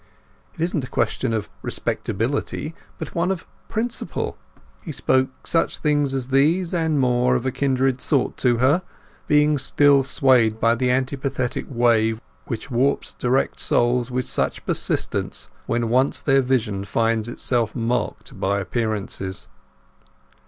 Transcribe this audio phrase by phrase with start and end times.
[0.55, 4.35] "It isn't a question of respectability, but one of principle!"
[4.81, 8.81] He spoke such things as these and more of a kindred sort to her,
[9.27, 15.87] being still swayed by the antipathetic wave which warps direct souls with such persistence when
[15.87, 19.47] once their vision finds itself mocked by appearances.